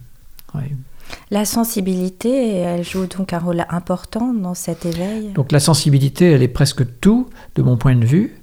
La 1.32 1.46
sensibilité, 1.46 2.58
elle 2.58 2.84
joue 2.84 3.06
donc 3.06 3.32
un 3.32 3.40
rôle 3.40 3.66
important 3.70 4.34
dans 4.34 4.56
cet 4.56 4.86
éveil? 4.86 5.32
Donc 5.32 5.54
la 5.54 5.62
sensibilité, 5.62 6.32
elle 6.32 6.44
est 6.44 6.50
presque 6.50 7.00
tout, 7.00 7.30
de 7.56 7.62
mon 7.62 7.78
point 7.78 7.96
de 7.96 8.06
vue. 8.06 8.39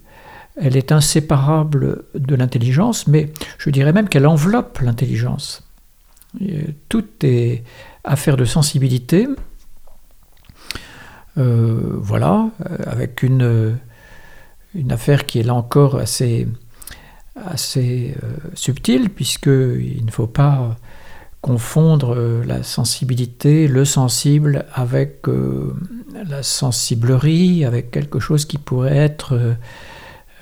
Elle 0.56 0.76
est 0.76 0.90
inséparable 0.92 2.04
de 2.14 2.34
l'intelligence, 2.34 3.06
mais 3.06 3.32
je 3.58 3.70
dirais 3.70 3.92
même 3.92 4.08
qu'elle 4.08 4.26
enveloppe 4.26 4.80
l'intelligence. 4.80 5.62
Tout 6.88 7.04
est 7.22 7.62
affaire 8.04 8.36
de 8.36 8.44
sensibilité, 8.44 9.28
euh, 11.38 11.96
voilà, 11.98 12.50
euh, 12.70 12.76
avec 12.86 13.22
une, 13.22 13.78
une 14.74 14.92
affaire 14.92 15.26
qui 15.26 15.38
est 15.38 15.42
là 15.42 15.54
encore 15.54 15.96
assez, 15.96 16.48
assez 17.36 18.14
euh, 18.22 18.36
subtile, 18.54 19.10
puisqu'il 19.10 20.04
ne 20.04 20.10
faut 20.10 20.26
pas 20.26 20.76
confondre 21.42 22.16
la 22.44 22.64
sensibilité, 22.64 23.68
le 23.68 23.84
sensible, 23.84 24.64
avec 24.72 25.26
la 26.28 26.42
sensiblerie, 26.42 27.64
avec 27.64 27.92
quelque 27.92 28.18
chose 28.18 28.46
qui 28.46 28.58
pourrait 28.58 28.96
être 28.96 29.56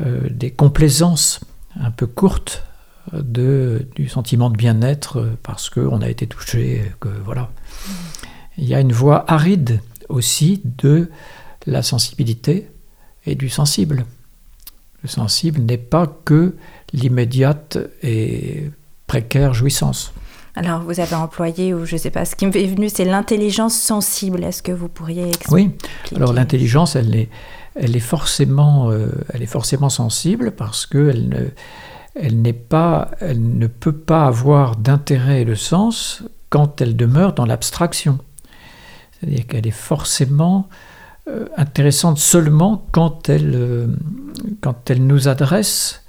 des 0.01 0.51
complaisances 0.51 1.41
un 1.81 1.91
peu 1.91 2.07
courtes 2.07 2.65
de, 3.13 3.87
du 3.95 4.09
sentiment 4.09 4.51
de 4.51 4.57
bien-être 4.57 5.37
parce 5.43 5.71
qu'on 5.71 6.01
a 6.01 6.09
été 6.09 6.27
touché, 6.27 6.93
que 7.01 7.09
voilà. 7.25 7.51
Il 8.57 8.65
y 8.65 8.75
a 8.75 8.81
une 8.81 8.93
voix 8.93 9.25
aride 9.31 9.81
aussi 10.09 10.63
de 10.65 11.11
la 11.67 11.83
sensibilité 11.83 12.69
et 13.27 13.35
du 13.35 13.49
sensible. 13.49 14.05
Le 15.03 15.09
sensible 15.09 15.61
n'est 15.61 15.79
pas 15.79 16.07
que 16.25 16.55
l'immédiate 16.93 17.79
et 18.03 18.71
précaire 19.07 19.55
jouissance. 19.55 20.13
Alors, 20.57 20.83
vous 20.83 21.01
avez 21.01 21.17
employé, 21.17 21.75
ou 21.75 21.85
je 21.85 21.97
ne 21.97 21.99
sais 21.99 22.11
pas, 22.11 22.25
ce 22.25 22.37
qui 22.37 22.47
me 22.47 22.57
est 22.57 22.67
venu, 22.67 22.89
c'est 22.89 23.05
l'intelligence 23.05 23.75
sensible. 23.75 24.45
Est-ce 24.45 24.63
que 24.63 24.71
vous 24.71 24.89
pourriez 24.89 25.27
expliquer 25.29 25.53
Oui, 25.53 25.71
alors 26.15 26.33
l'intelligence, 26.33 26.95
elle 26.95 27.15
est, 27.17 27.29
elle, 27.75 27.97
est 27.97 28.01
forcément, 28.01 28.91
euh, 28.91 29.09
elle 29.33 29.43
est 29.43 29.47
forcément 29.47 29.89
sensible 29.89 30.53
parce 30.53 30.87
qu'elle 30.87 31.29
ne, 31.29 31.49
elle 32.15 32.41
n'est 32.41 32.53
pas, 32.53 33.11
elle 33.21 33.59
ne 33.59 33.67
peut 33.67 33.97
pas 33.97 34.27
avoir 34.27 34.77
d'intérêt 34.77 35.43
et 35.43 35.45
de 35.45 35.55
sens 35.55 36.23
quand 36.51 36.81
elle 36.81 36.97
demeure 36.97 37.33
dans 37.33 37.47
l'abstraction. 37.47 38.19
C'est-à-dire 39.13 39.47
qu'elle 39.47 39.67
est 39.67 39.73
forcément 39.73 40.69
euh, 41.29 41.47
intéressante 41.57 42.19
seulement 42.19 42.87
quand 42.93 43.29
elle, 43.29 43.53
euh, 43.55 43.87
quand 44.61 44.91
elle 44.91 45.05
nous 45.07 45.29
adresse 45.29 46.05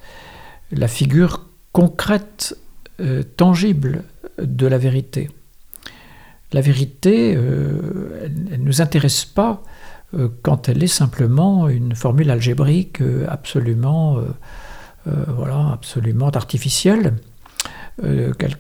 la 0.71 0.87
figure 0.87 1.47
concrète, 1.71 2.57
tangible 3.35 4.05
de 4.41 4.67
la 4.67 4.77
vérité. 4.77 5.29
La 6.53 6.61
vérité, 6.61 7.31
elle 7.31 8.33
ne 8.51 8.55
nous 8.55 8.81
intéresse 8.81 9.25
pas 9.25 9.61
quand 10.41 10.69
elle 10.69 10.83
est 10.83 10.87
simplement 10.87 11.67
une 11.67 11.95
formule 11.95 12.31
algébrique 12.31 13.01
absolument, 13.27 14.17
voilà, 15.05 15.71
absolument 15.73 16.29
artificielle, 16.29 17.15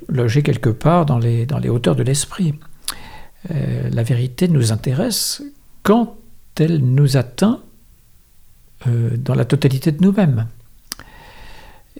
logée 0.09 0.43
quelque 0.43 0.69
part 0.69 1.05
dans 1.05 1.17
les, 1.17 1.45
dans 1.45 1.59
les 1.59 1.69
hauteurs 1.69 1.95
de 1.95 2.03
l'esprit. 2.03 2.55
Euh, 3.51 3.89
la 3.91 4.03
vérité 4.03 4.47
nous 4.47 4.71
intéresse 4.71 5.43
quand 5.83 6.17
elle 6.59 6.79
nous 6.79 7.17
atteint 7.17 7.61
euh, 8.87 9.17
dans 9.17 9.35
la 9.35 9.45
totalité 9.45 9.91
de 9.91 10.03
nous-mêmes. 10.03 10.47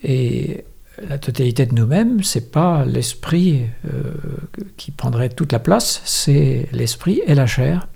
Et 0.03 0.65
la 1.07 1.17
totalité 1.17 1.65
de 1.65 1.75
nous-mêmes, 1.75 2.24
c'est 2.24 2.51
pas 2.51 2.85
l'esprit 2.85 3.63
euh, 3.85 4.13
qui 4.77 4.91
prendrait 4.91 5.29
toute 5.29 5.51
la 5.51 5.59
place, 5.59 6.01
c'est 6.05 6.67
l'esprit 6.71 7.21
et 7.27 7.35
la 7.35 7.47
chair. 7.47 7.88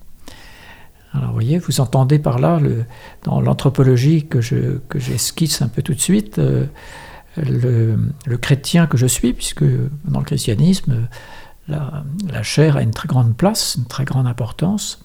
Alors 1.14 1.28
vous 1.28 1.34
voyez, 1.34 1.58
vous 1.58 1.82
entendez 1.82 2.20
par 2.20 2.40
là, 2.40 2.60
dans 3.24 3.42
l'anthropologie 3.42 4.28
que, 4.28 4.42
je, 4.42 4.78
que 4.90 5.00
j'esquisse 5.00 5.62
un 5.62 5.68
peu 5.68 5.82
tout 5.82 5.94
de 5.94 6.00
suite, 6.00 6.40
le, 7.38 7.98
le, 8.26 8.38
chrétien 8.38 8.86
que 8.86 8.96
je 8.96 9.08
suis, 9.08 9.34
puisque 9.34 9.64
dans 10.06 10.20
le 10.20 10.26
christianisme, 10.26 11.08
la, 11.70 12.44
chair 12.44 12.78
a 12.78 12.82
une 12.82 12.92
très 12.92 13.08
grande 13.08 13.36
place, 13.36 13.76
une 13.78 13.86
très 13.86 14.06
grande 14.06 14.28
importance. 14.28 15.00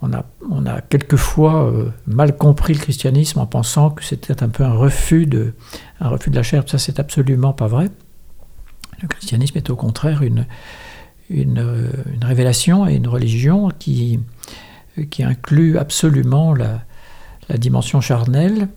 On 0.00 0.12
a, 0.12 0.24
on 0.50 0.66
a 0.66 0.80
quelquefois 0.80 1.64
euh, 1.64 1.90
mal 2.06 2.36
compris 2.36 2.74
le 2.74 2.80
christianisme 2.80 3.38
en 3.38 3.46
pensant 3.46 3.90
que 3.90 4.02
c'était 4.02 4.42
un 4.42 4.48
peu 4.48 4.64
un 4.64 4.72
refus 4.72 5.26
de, 5.26 5.54
un 6.00 6.08
refus 6.08 6.30
de 6.30 6.34
la 6.34 6.42
chair. 6.42 6.64
Ça, 6.66 6.78
c'est 6.78 6.98
absolument 6.98 7.52
pas 7.52 7.68
vrai. 7.68 7.88
Le 9.00 9.06
christianisme 9.06 9.58
est 9.58 9.70
au 9.70 9.76
contraire 9.76 10.22
une, 10.22 10.46
une, 11.30 11.58
euh, 11.58 11.88
révélation 12.20 12.88
et 12.88 12.94
une 12.94 13.06
religion 13.06 13.68
qui, 13.78 14.18
qui 15.10 15.22
inclut 15.22 15.78
absolument 15.78 16.54
la, 16.54 16.84
dimension 17.58 18.00
charnelle 18.00 18.68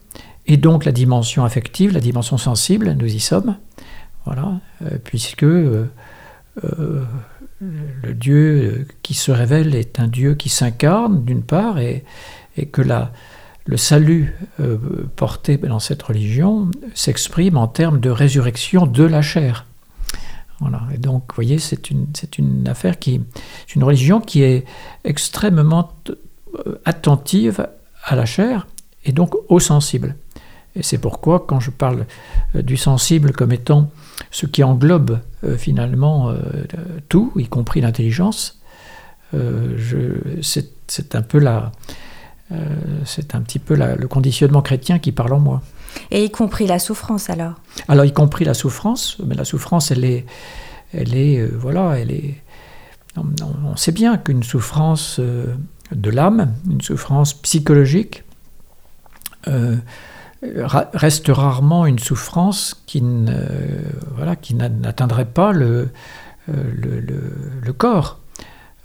et 0.47 0.57
donc 0.57 0.83
la 0.83 0.91
dimension 0.91 1.45
affective, 1.45 1.93
la 1.93 2.01
dimension 2.01 2.37
sensible, 2.37 2.91
nous 2.99 3.05
y 3.07 3.21
sommes, 3.21 3.55
voilà, 4.25 4.59
puisque 5.05 5.45
le 7.61 8.13
Dieu 8.13 8.87
qui 9.01 9.13
se 9.13 9.31
révèle 9.31 9.75
est 9.75 9.99
un 9.99 10.07
Dieu 10.07 10.35
qui 10.35 10.49
s'incarne 10.49 11.23
d'une 11.23 11.43
part 11.43 11.79
et, 11.79 12.03
que 12.71 12.81
la, 12.81 13.11
le 13.65 13.77
salut 13.77 14.35
euh, 14.59 14.77
porté 15.15 15.57
dans 15.57 15.79
cette 15.79 16.03
religion 16.03 16.69
s'exprime 16.93 17.57
en 17.57 17.67
termes 17.67 17.99
de 17.99 18.09
résurrection 18.09 18.85
de 18.85 19.03
la 19.03 19.21
chair. 19.21 19.65
Et 20.93 20.97
donc, 20.97 21.23
vous 21.29 21.35
voyez, 21.35 21.59
c'est 21.59 21.89
une, 21.89 22.67
affaire 22.67 22.97
qui, 22.97 23.21
une 23.75 23.83
religion 23.83 24.21
qui 24.21 24.41
est 24.41 24.65
extrêmement 25.03 25.91
euh, 26.65 26.79
attentive 26.85 27.67
à 28.03 28.15
la 28.15 28.25
chair 28.25 28.67
et 29.03 29.11
donc 29.11 29.35
au 29.49 29.59
sensible. 29.59 30.15
Et 30.75 30.83
c'est 30.83 30.97
pourquoi, 30.97 31.45
quand 31.47 31.59
je 31.59 31.71
parle 31.71 32.05
euh, 32.55 32.61
du 32.61 32.77
sensible 32.77 33.31
comme 33.31 33.51
étant 33.51 33.91
ce 34.31 34.45
qui 34.45 34.63
englobe 34.63 35.19
finalement 35.57 36.33
tout, 37.09 37.31
y 37.35 37.47
compris 37.47 37.81
l'intelligence, 37.81 38.59
c'est, 40.41 41.15
un 41.15 41.21
peu 41.21 41.37
la, 41.37 41.71
euh, 42.51 42.57
c'est 43.05 43.33
un 43.33 43.41
petit 43.41 43.59
peu 43.59 43.75
le 43.75 44.07
conditionnement 44.07 44.61
chrétien 44.61 44.99
qui 44.99 45.11
parle 45.11 45.33
en 45.33 45.39
moi. 45.39 45.61
Et 46.11 46.25
y 46.25 46.31
compris 46.31 46.67
la 46.67 46.79
souffrance 46.79 47.29
alors 47.29 47.53
Alors 47.87 48.05
y 48.05 48.13
compris 48.13 48.45
la 48.45 48.53
souffrance, 48.53 49.17
mais 49.25 49.35
la 49.35 49.45
souffrance 49.45 49.91
elle 49.91 50.05
est, 50.05 50.25
elle 50.93 51.15
est, 51.15 51.39
euh, 51.39 51.51
voilà, 51.59 51.99
elle 51.99 52.11
est. 52.11 52.41
On, 53.17 53.77
sait 53.77 53.93
bien 53.93 54.17
qu'une 54.17 54.43
souffrance 54.43 55.17
euh, 55.19 55.55
de 55.91 56.09
l'âme, 56.09 56.53
une 56.69 56.81
souffrance 56.81 57.33
psychologique, 57.33 58.23
reste 60.93 61.27
rarement 61.29 61.85
une 61.85 61.99
souffrance 61.99 62.81
qui, 62.87 63.01
voilà, 64.15 64.35
qui 64.35 64.55
n'atteindrait 64.55 65.25
pas 65.25 65.53
le, 65.53 65.89
le, 66.47 67.73
corps. 67.73 68.19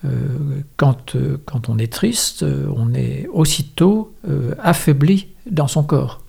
Euh, 0.05 0.62
quand, 0.76 1.14
euh, 1.14 1.37
quand, 1.45 1.69
on 1.69 1.79
est 1.79 1.93
triste, 1.93 2.43
euh, 2.43 2.67
on 2.75 2.95
est 2.95 3.29
aussitôt 3.33 4.14
affaibli 4.59 5.29
dans 5.50 5.69
son 5.69 5.83
corps. 5.83 6.20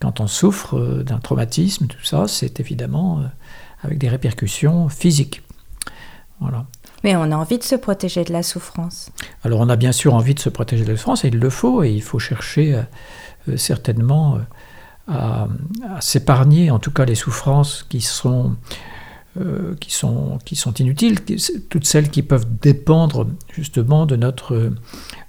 Quand 0.00 0.20
on 0.20 0.26
souffre 0.26 1.02
d'un 1.02 1.18
traumatisme, 1.18 1.86
tout 1.86 2.04
ça, 2.04 2.26
c'est 2.26 2.58
évidemment 2.58 3.22
avec 3.82 3.98
des 3.98 4.08
répercussions 4.08 4.88
physiques. 4.88 5.42
Voilà. 6.40 6.64
Mais 7.04 7.16
on 7.16 7.22
a 7.22 7.36
envie 7.36 7.58
de 7.58 7.62
se 7.62 7.74
protéger 7.74 8.24
de 8.24 8.32
la 8.32 8.42
souffrance. 8.42 9.10
Alors 9.44 9.60
on 9.60 9.68
a 9.68 9.76
bien 9.76 9.92
sûr 9.92 10.14
envie 10.14 10.34
de 10.34 10.40
se 10.40 10.48
protéger 10.48 10.84
de 10.84 10.90
la 10.90 10.96
souffrance, 10.96 11.24
et 11.24 11.28
il 11.28 11.38
le 11.38 11.50
faut, 11.50 11.82
et 11.82 11.90
il 11.90 12.02
faut 12.02 12.18
chercher 12.18 12.82
certainement 13.56 14.38
à, 15.06 15.48
à 15.88 16.00
s'épargner 16.00 16.70
en 16.70 16.78
tout 16.78 16.90
cas 16.90 17.04
les 17.04 17.14
souffrances 17.14 17.84
qui 17.88 18.00
sont 18.00 18.56
euh, 19.38 19.76
qui, 19.78 19.92
sont, 19.92 20.38
qui 20.44 20.56
sont 20.56 20.74
inutiles, 20.74 21.20
toutes 21.68 21.84
celles 21.84 22.10
qui 22.10 22.24
peuvent 22.24 22.46
dépendre 22.60 23.28
justement 23.52 24.04
de 24.04 24.16
notre, 24.16 24.72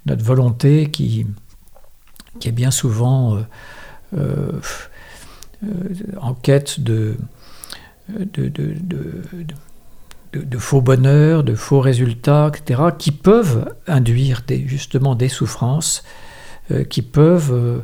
notre 0.06 0.24
volonté 0.24 0.90
qui, 0.90 1.24
qui 2.40 2.48
est 2.48 2.52
bien 2.52 2.72
souvent 2.72 3.36
euh, 3.36 3.38
euh, 3.38 3.42
en 6.20 6.34
quête 6.34 6.80
de, 6.80 7.16
faux 10.58 10.80
bonheurs, 10.80 11.44
de 11.44 11.54
faux 11.54 11.80
résultats, 11.80 12.50
etc., 12.54 12.82
qui 12.98 13.12
peuvent 13.12 13.74
induire 13.86 14.42
des, 14.46 14.66
justement 14.66 15.14
des 15.14 15.28
souffrances, 15.28 16.02
qui 16.88 17.02
peuvent 17.02 17.82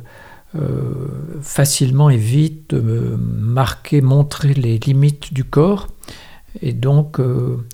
facilement 1.41 2.11
et 2.11 2.17
vite 2.17 2.75
marquer, 2.75 4.01
montrer 4.01 4.55
les 4.55 4.79
limites 4.79 5.33
du 5.33 5.45
corps 5.45 5.89
et 6.63 6.73
donc 6.73 7.21
euh, 7.21 7.65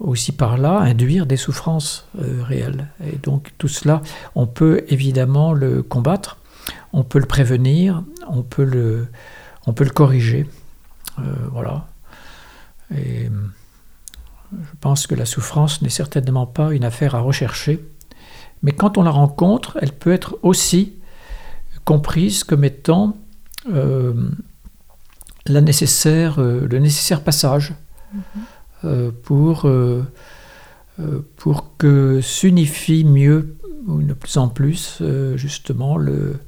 aussi 0.00 0.32
par 0.32 0.58
là 0.58 0.78
induire 0.78 1.26
des 1.26 1.36
souffrances 1.36 2.08
euh, 2.20 2.42
réelles. 2.42 2.88
Et 3.12 3.16
donc 3.16 3.52
tout 3.58 3.68
cela, 3.68 4.02
on 4.34 4.46
peut 4.46 4.84
évidemment 4.88 5.52
le 5.52 5.82
combattre, 5.82 6.38
on 6.94 7.04
peut 7.04 7.18
le 7.18 7.26
prévenir, 7.26 8.02
on 8.28 8.42
peut 8.42 8.64
le, 8.64 9.08
on 9.66 9.72
peut 9.72 9.84
le 9.84 9.90
corriger. 9.90 10.48
Euh, 11.18 11.22
voilà. 11.52 11.86
Et 12.96 13.28
je 14.52 14.76
pense 14.80 15.06
que 15.06 15.14
la 15.14 15.26
souffrance 15.26 15.82
n'est 15.82 15.88
certainement 15.88 16.46
pas 16.46 16.72
une 16.72 16.84
affaire 16.84 17.14
à 17.14 17.20
rechercher, 17.20 17.84
mais 18.62 18.72
quand 18.72 18.96
on 18.96 19.02
la 19.02 19.10
rencontre, 19.10 19.76
elle 19.82 19.92
peut 19.92 20.12
être 20.12 20.38
aussi 20.42 20.94
comprise 21.84 22.44
comme 22.44 22.64
étant 22.64 23.16
la 23.66 25.60
nécessaire, 25.60 26.40
le 26.40 26.78
nécessaire 26.78 27.22
passage 27.22 27.74
euh, 28.84 29.10
pour, 29.22 29.66
euh, 29.66 30.04
euh, 31.00 31.20
pour 31.36 31.76
que 31.78 32.20
s'unifie 32.20 33.04
mieux, 33.04 33.56
ou 33.86 34.02
de 34.02 34.12
plus 34.12 34.36
en 34.36 34.48
plus, 34.48 35.02
justement, 35.36 35.96
le, 35.96 36.38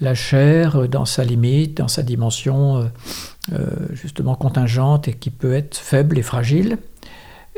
la 0.00 0.14
chair 0.14 0.88
dans 0.88 1.04
sa 1.04 1.24
limite, 1.24 1.76
dans 1.78 1.88
sa 1.88 2.02
dimension 2.02 2.90
justement 3.92 4.34
contingente 4.34 5.08
et 5.08 5.14
qui 5.14 5.30
peut 5.30 5.54
être 5.54 5.76
faible 5.76 6.18
et 6.18 6.22
fragile, 6.22 6.78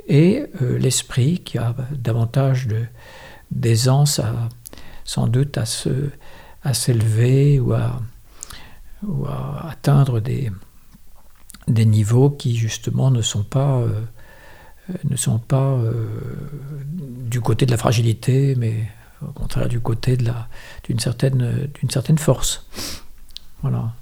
et 0.09 0.45
l'esprit 0.61 1.39
qui 1.39 1.59
a 1.59 1.75
davantage 1.93 2.69
d'aisance 3.51 4.21
sans 5.07 5.29
doute 5.29 5.57
à, 5.57 5.65
se, 5.65 6.11
à 6.63 6.75
s'élever 6.75 7.61
ou 7.61 7.73
à, 7.73 8.03
atteindre 9.69 10.21
des, 10.21 10.51
niveaux 11.69 12.31
qui 12.31 12.57
justement 12.57 13.11
ne 13.11 13.23
sont 13.23 13.45
pas, 13.45 13.79
euh, 13.79 14.01
ne 15.09 15.17
sont 15.17 15.39
pas 15.39 15.73
euh, 15.75 16.07
du 17.25 17.41
côté 17.41 17.67
de 17.67 17.71
la 17.71 17.77
fragilité, 17.77 18.55
mais 18.57 18.89
au 19.23 19.33
contraire 19.33 19.69
du 19.69 19.81
côté 19.81 20.17
d'une 20.17 20.99
certaine, 20.99 21.69
d'une 21.75 21.91
certaine 21.91 22.19
force. 22.19 22.67
Voilà. 23.63 23.93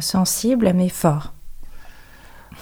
Sensible 0.00 0.72
mais 0.74 0.88
fort. 0.88 1.32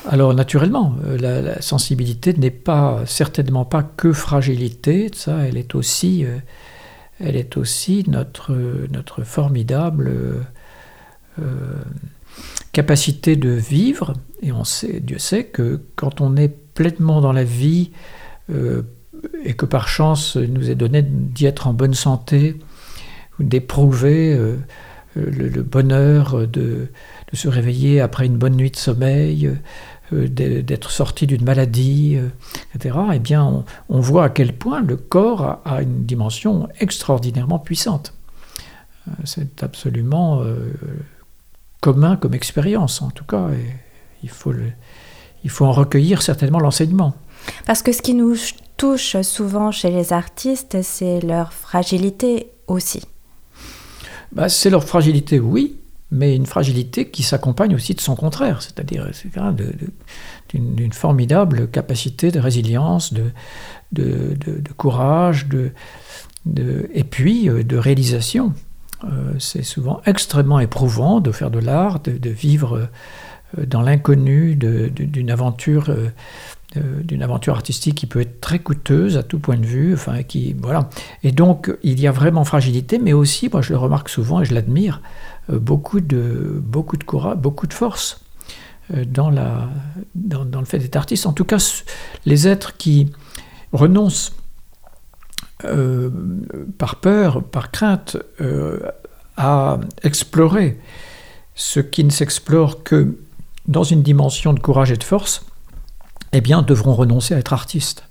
Alors 0.09 0.35
naturellement, 0.35 0.97
euh, 1.05 1.19
la, 1.19 1.63
sensibilité 1.63 2.35
n'est 2.35 2.51
pas 2.51 3.03
certainement 3.07 3.65
pas 3.65 3.83
que 3.83 4.13
fragilité, 4.13 5.11
ça, 5.15 5.39
elle 5.39 5.57
est 5.57 5.75
aussi, 5.75 6.25
elle 7.21 7.37
est 7.37 7.57
aussi 7.57 8.05
notre, 8.09 8.55
notre 8.91 9.23
formidable 9.23 10.13
capacité 12.73 13.37
de 13.37 13.51
vivre, 13.51 14.15
et 14.41 14.51
on 14.51 14.65
sait, 14.65 15.01
Dieu 15.01 15.19
sait 15.19 15.45
que 15.45 15.81
quand 15.95 16.21
on 16.21 16.37
est 16.37 16.49
pleinement 16.49 17.21
dans 17.21 17.33
la 17.33 17.45
vie, 17.45 17.91
euh, 18.51 18.83
et 19.45 19.55
que 19.55 19.67
par 19.67 19.89
chance 19.89 20.37
il 20.41 20.53
nous 20.53 20.71
est 20.71 20.75
donné 20.75 21.03
d'y 21.03 21.47
être 21.47 21.67
en 21.67 21.73
bonne 21.73 21.95
santé, 21.95 22.59
d'éprouver 23.39 24.35
euh, 24.35 24.57
le, 25.15 25.63
bonheur 25.63 26.47
de, 26.47 26.89
se 27.33 27.49
réveiller 27.49 28.01
après 28.01 28.27
une 28.27 28.37
bonne 28.37 28.57
nuit 28.57 28.71
de 28.71 28.77
sommeil, 28.77 29.51
euh, 30.13 30.29
d'être 30.29 30.91
sorti 30.91 31.27
d'une 31.27 31.45
maladie, 31.45 32.19
etc., 32.75 32.97
eh 33.15 33.19
bien 33.19 33.65
on, 33.89 34.01
voit 34.01 34.25
à 34.25 34.29
quel 34.29 34.53
point 34.53 34.83
le 34.83 34.97
corps 34.97 35.61
a, 35.65 35.83
une 35.83 36.05
dimension 36.05 36.69
extraordinairement 36.81 37.59
puissante. 37.59 38.15
C'est 39.25 39.63
absolument 39.63 40.43
commun 41.83 42.17
comme 42.17 42.33
expérience, 42.33 43.03
en 43.03 43.11
tout 43.11 43.25
cas. 43.25 43.51
Et 43.51 43.67
il, 44.23 44.31
faut 44.31 44.55
il 45.45 45.51
faut 45.51 45.67
en 45.67 45.73
recueillir 45.73 46.23
certainement 46.23 46.61
l'enseignement. 46.61 47.15
Parce 47.67 47.83
que 47.83 47.93
ce 47.93 48.01
qui 48.01 48.15
nous 48.15 48.35
touche 48.83 49.17
souvent 49.23 49.71
chez 49.71 49.93
les 49.93 50.13
artistes, 50.13 50.83
c'est 50.83 51.21
leur 51.21 51.53
fragilité 51.53 52.49
aussi. 52.67 53.01
Bah, 54.33 54.49
c'est 54.49 54.71
leur 54.71 54.83
fragilité, 54.83 55.39
oui, 55.39 55.77
mais 56.11 56.35
une 56.35 56.47
fragilité 56.47 57.09
qui 57.09 57.23
s'accompagne 57.23 57.77
aussi 57.77 57.95
de 57.95 58.01
son 58.01 58.17
contraire, 58.17 58.61
c'est-à-dire 58.61 59.09
d'une 60.53 60.93
formidable 60.93 61.69
capacité 61.69 62.33
de 62.33 62.41
résilience, 62.41 63.15
de, 63.15 63.31
de, 63.93 64.73
courage, 64.77 65.47
et 66.93 67.05
puis 67.05 67.49
euh, 67.49 67.63
de 67.63 67.77
réalisation. 67.77 68.53
Euh, 69.05 69.35
c'est 69.39 69.63
souvent 69.63 70.01
extrêmement 70.07 70.59
éprouvant 70.59 71.21
de 71.21 71.31
faire 71.31 71.53
de 71.53 71.61
l'art, 71.61 72.01
de, 72.01 72.31
vivre 72.31 72.89
euh, 73.57 73.65
dans 73.65 73.83
l'inconnu 73.83 74.57
d'une 74.57 75.31
aventure, 75.31 75.95
d'une 76.77 77.23
aventure 77.23 77.55
artistique 77.55 77.97
qui 77.97 78.07
peut 78.07 78.21
être 78.21 78.41
très 78.41 78.59
coûteuse 78.59 79.17
à 79.17 79.23
tout 79.23 79.39
point 79.39 79.57
de 79.57 79.67
vue. 79.67 79.95
Enfin, 79.95 80.23
qui 80.23 80.55
voilà. 80.55 80.89
Et 81.23 81.33
donc 81.33 81.75
il 81.83 82.01
y 82.01 82.07
a 82.07 82.13
vraiment 82.13 82.45
fragilité, 82.45 82.99
mais 82.99 83.13
aussi, 83.13 83.49
moi 83.51 83.63
je 83.63 83.73
le 83.73 83.79
remarque 83.79 84.09
souvent 84.09 84.41
et 84.41 84.45
je 84.45 84.55
l'admire, 84.55 85.01
beaucoup 85.49 86.01
de 86.01 86.63
beaucoup 86.65 86.97
de 86.97 87.05
courage, 87.05 87.37
beaucoup 87.37 87.67
de 87.67 87.75
force 87.75 88.21
dans, 89.07 89.31
la, 89.31 89.69
dans, 90.15 90.61
le 90.61 90.67
fait 90.67 90.79
d'être 90.79 90.97
artiste. 90.97 91.27
En 91.27 91.33
tout 91.33 91.45
cas, 91.45 91.59
les 92.27 92.49
êtres 92.49 92.77
qui 92.77 93.11
renoncent 93.73 94.35
par 96.79 96.97
peur, 96.97 97.43
par 97.43 97.71
crainte, 97.71 98.17
à 99.37 99.79
explorer 100.03 100.79
ce 101.55 101.81
qui 101.81 102.05
ne 102.05 102.11
s'explore 102.11 102.83
que 102.83 103.17
dans 103.67 103.85
une 103.85 104.03
dimension 104.03 104.53
de 104.53 104.61
courage 104.61 104.91
et 104.91 104.97
de 104.97 105.05
force, 105.05 105.45
eh 106.33 106.41
bien, 106.41 106.63
devront 106.63 106.95
renoncer 106.95 107.35
à 107.35 107.39
être 107.39 107.53
artistes. 107.53 108.05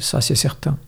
ça, 0.00 0.20
c'est 0.20 0.34
certain. 0.34 0.78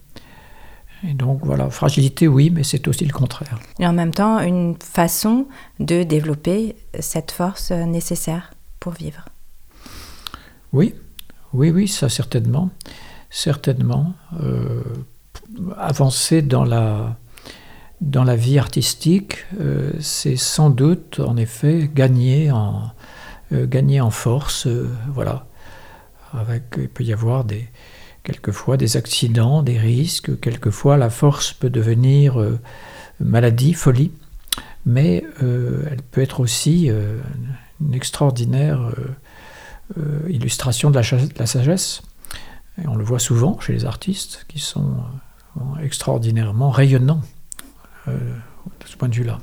Et 1.06 1.14
donc 1.14 1.40
voilà, 1.44 1.70
fragilité 1.70 2.26
oui, 2.26 2.50
mais 2.50 2.62
c'est 2.64 2.88
aussi 2.88 3.04
le 3.04 3.12
contraire. 3.12 3.58
Et 3.78 3.86
en 3.86 3.92
même 3.92 4.12
temps, 4.12 4.40
une 4.40 4.76
façon 4.82 5.46
de 5.78 6.02
développer 6.02 6.76
cette 6.98 7.30
force 7.30 7.70
nécessaire 7.70 8.52
pour 8.80 8.92
vivre. 8.92 9.24
Oui, 10.72 10.94
oui, 11.52 11.70
oui, 11.70 11.88
ça 11.88 12.08
certainement. 12.08 12.70
Certainement. 13.30 14.12
Euh, 14.42 14.82
avancer 15.76 16.42
dans 16.42 16.64
la, 16.64 17.16
dans 18.00 18.24
la 18.24 18.36
vie 18.36 18.58
artistique, 18.58 19.46
euh, 19.60 19.92
c'est 20.00 20.36
sans 20.36 20.70
doute, 20.70 21.20
en 21.20 21.36
effet, 21.36 21.90
gagner 21.92 22.50
en, 22.50 22.90
euh, 23.52 23.66
gagner 23.66 24.00
en 24.00 24.10
force. 24.10 24.66
voilà. 25.08 25.45
Il 26.34 26.88
peut 26.88 27.04
y 27.04 27.12
avoir 27.12 27.44
des, 27.44 27.68
quelquefois 28.26 28.76
des 28.76 28.96
accidents, 28.96 29.62
des 29.62 29.78
risques, 29.78 30.38
quelquefois 30.40 30.96
la 30.96 31.10
force 31.10 31.52
peut 31.52 31.70
devenir 31.70 32.40
euh, 32.40 32.58
maladie, 33.20 33.72
folie, 33.72 34.10
mais 34.84 35.24
euh, 35.42 35.84
elle 35.90 36.02
peut 36.02 36.20
être 36.20 36.40
aussi 36.40 36.90
euh, 36.90 37.18
une 37.80 37.94
extraordinaire 37.94 38.90
illustration 40.28 40.90
de 40.90 40.96
la, 40.96 41.46
sagesse. 41.46 42.02
Et 42.82 42.88
on 42.88 42.96
le 42.96 43.04
voit 43.04 43.20
souvent 43.20 43.60
chez 43.60 43.72
les 43.72 43.84
artistes 43.84 44.44
qui 44.48 44.58
sont 44.58 44.96
extraordinairement 45.80 46.70
rayonnants 46.70 47.22
de 48.08 48.86
ce 48.86 48.96
point 48.96 49.08
de 49.08 49.14
vue-là. 49.14 49.38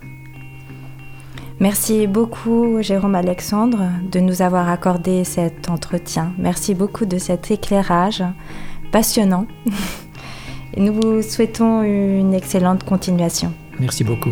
Merci 1.64 2.08
beaucoup 2.08 2.82
Jérôme 2.82 3.16
Alexandre 3.16 3.90
de 4.12 4.20
nous 4.20 4.42
avoir 4.42 4.68
accordé 4.68 5.24
cet 5.24 5.70
entretien. 5.70 6.34
Merci 6.38 6.76
beaucoup 6.76 7.06
de 7.06 7.18
cet 7.18 7.52
éclairage 7.52 8.22
passionnant. 8.92 9.48
Et 10.74 10.82
nous 10.82 10.94
vous 10.94 11.22
souhaitons 11.22 11.82
une 11.84 12.34
excellente 12.34 12.84
continuation. 12.84 13.54
Merci 13.80 14.04
beaucoup. 14.04 14.32